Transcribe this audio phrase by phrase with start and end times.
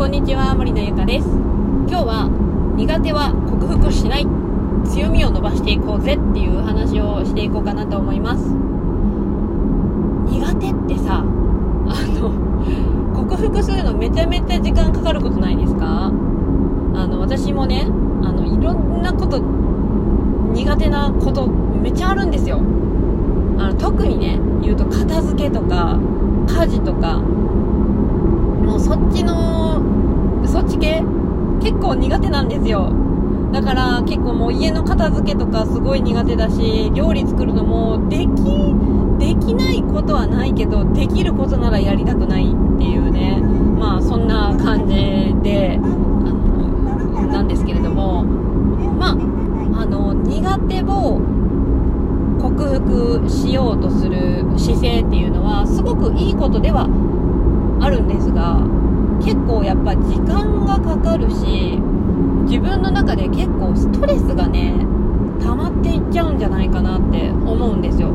[0.00, 1.26] こんにちは森田ゆかです。
[1.26, 2.24] 今日は
[2.74, 4.24] 苦手は克服しない。
[4.88, 8.48] 強みを伸ばしていこうぜっていう話をしていこうかなと思います。
[10.32, 11.24] 苦手ってさあ
[12.16, 12.32] の
[13.12, 16.06] 克服するのめちゃめちゃ時間かかることないですか？
[16.06, 16.10] あ
[17.06, 17.82] の私もね
[18.24, 22.56] あのいろんなこと苦手なことめっちゃあるんですよ。
[23.58, 26.00] あの特にね言うと片付けとか
[26.48, 27.20] 家事とか
[28.70, 29.82] もうそっちの
[30.46, 31.02] そっち系？
[31.60, 32.92] 結構苦手なんですよ。
[33.52, 38.28] だから結構もう家の片付けとかすごい苦手だし料理作るのもでき
[39.18, 43.40] できないことはないけどできることならやりたくないっていうね。
[43.76, 44.94] まあそんな感じ
[45.42, 48.22] でなんですけれども。
[48.22, 49.16] まあ
[49.82, 51.20] あの苦手を
[52.40, 56.86] 克服しようとする姿勢っていうのはすごくいいことでは
[57.80, 58.60] あるんですが
[59.22, 61.78] 結構やっぱ時間がかかるし
[62.44, 64.74] 自分の中で結構ストレスがね
[65.40, 68.10] 溜まっていっちゃうんじゃないかなって思うんですよ。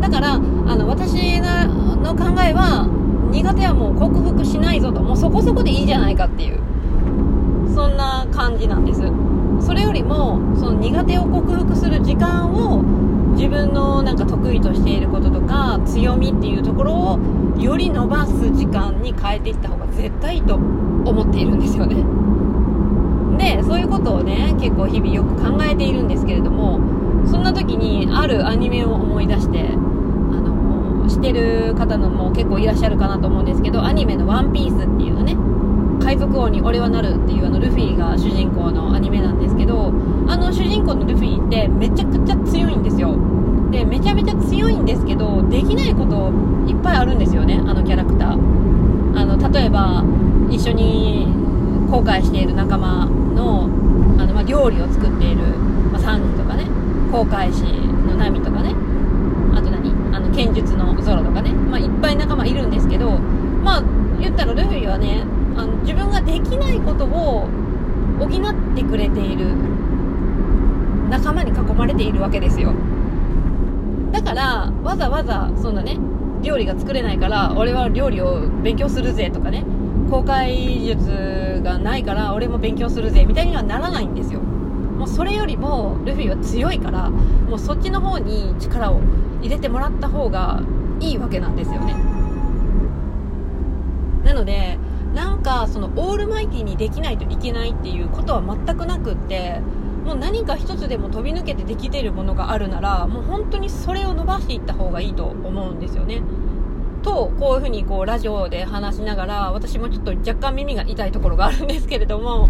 [0.00, 2.88] だからあの私の考えは
[3.30, 5.02] 苦手はもう克服しないぞと。
[5.02, 6.60] もうそこそこでいいじゃないかっていう
[7.74, 9.02] そんな感じなんです。
[9.60, 12.57] それよりもその苦手を克服する時間を
[13.38, 17.18] 自分のなんか得意としていることとか強みっていうところを
[17.56, 21.94] より伸ばす時間に変えていった方が絶対いいと思っているんですよね。
[23.38, 26.80] でそういうことをね結構日々よく考えているんですけれども
[27.24, 35.36] そんな時にあるアニメを思い出してあのしてる方のも結構いらっしゃるかなと思うんですけどアニメの「ワンピースっていうのね。
[36.08, 39.92] 海賊王に俺はなるっていうあのルフィが主人公のアニメなんですけど
[40.26, 43.14] あの主人公のルフィってめちゃくちゃ強いんですよ。
[43.70, 46.32] でめちゃめちゃ強いんですけどできないこと
[46.66, 48.32] いっぱいあるんですよねあのキャラクター。
[48.32, 50.02] あの例えば
[50.48, 51.26] 一緒に
[51.90, 53.64] 後悔している仲間の
[54.16, 55.42] あの、まあ、料理を作っている、
[55.92, 56.64] まあ、サンジとかね
[57.12, 58.74] 航海士のナミとかね
[59.54, 63.82] あと何あの剣術のゾロとかね、まあ、いっぱい仲間いるんですけどまあ
[64.18, 65.24] 言ったらルフィはね
[65.58, 67.48] あの自分ができないことを
[68.17, 69.46] 補ってくれている
[71.10, 72.72] 仲間に囲まれているわけですよ。
[74.12, 75.98] だからわざわざそんなね
[76.42, 79.64] 料理が作れないから俺は料理を勉強するぜとかね
[80.10, 84.40] 公開術がないから俺も勉強するぜみたいにはならないんですよ。
[84.40, 89.00] もうそれよりもルフィは強いからもうそっちの方に力を
[89.40, 90.60] 入れてもらった方が
[91.00, 91.94] いいわけなんですよね。
[94.24, 94.78] なので
[95.18, 99.58] なんかそのオールマイティにできないといけないっていうことは全くなくって
[100.04, 106.22] もう何か一つでも飛び抜けてできてるものがあるならもう本当にそれを伸ばしていった方がいいと思うんですよね。
[107.02, 112.48] とこういうふうにこうラジオで話しながら私もちょっと若干耳が痛いところがあるんですけれども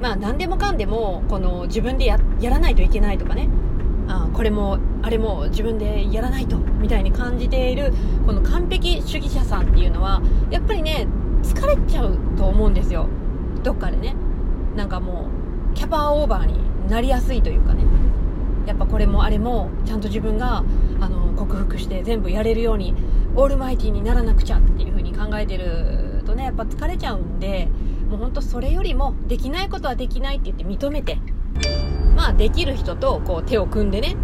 [0.00, 3.50] まあ何でもかんでもこの自分でやらないといけないとかね。
[4.10, 7.92] あこれもあれも自分でやらないとみたいに感じている
[8.26, 11.06] この完璧主義者さんっていうのはやっぱりね
[11.42, 13.06] 疲れちゃうと思うんですよ。
[13.62, 14.14] どっかでね。
[14.76, 15.28] なんかも
[15.72, 17.84] うキャパオーバーになりやすいというかね。
[18.66, 20.64] やっぱこれもあれもちゃんと自分が
[21.00, 22.94] あの克服して全部やれるように
[23.34, 27.68] オールマイティーにならなくちゃっていう風に考えてるとねやっぱ疲れちゃうんで
[28.08, 31.18] もうほんとそれよりもできないことはできないって言って認めて。
[32.20, 34.14] まあできる人とこう手を組んでね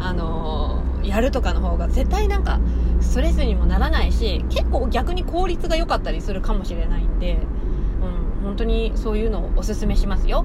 [0.00, 2.58] あのー、やるとかの方が絶対なんか
[3.00, 10.44] ストレスにもならないし結構逆に効率が良かったりするかもしれないんで、うん、本当にそういうのをおすすめしますよ。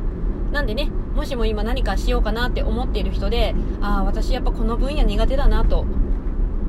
[0.52, 5.88] なんでねもしも今何かしようかなって思っている人でああ私やっぱこの分野苦手だなと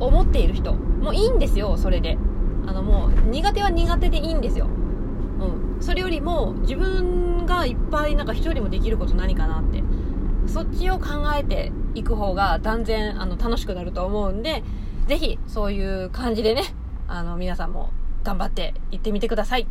[0.01, 2.17] 思っている人もういいんですよそれで。
[2.67, 4.69] あのもう苦手は苦手でいいんですよ、
[5.77, 9.85] うん、それよりも自分がいっぱいなんか一人でもできること何かなって。
[10.47, 14.63] そっちを考えていく方が断然あの楽しくなると思うんで
[15.07, 16.75] ぜひそういう感じでね
[17.09, 17.91] あの皆さんも
[18.23, 19.67] 頑張って行ってみてください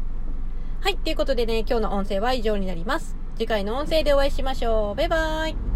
[0.81, 4.95] はいということでね今日の音声は以上になります次回の音声でお会いしましょう。
[4.95, 5.72] バイバーイ。